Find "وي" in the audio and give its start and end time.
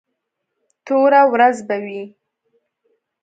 1.85-2.03